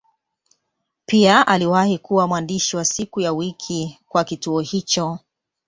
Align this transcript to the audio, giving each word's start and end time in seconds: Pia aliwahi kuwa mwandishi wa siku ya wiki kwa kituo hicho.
Pia 1.05 1.47
aliwahi 1.47 1.97
kuwa 1.97 2.27
mwandishi 2.27 2.77
wa 2.77 2.85
siku 2.85 3.21
ya 3.21 3.33
wiki 3.33 3.99
kwa 4.07 4.23
kituo 4.23 4.59
hicho. 4.59 5.19